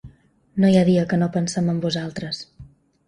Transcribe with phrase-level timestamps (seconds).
[0.63, 2.41] No hi ha dia que no pensem en vosaltres.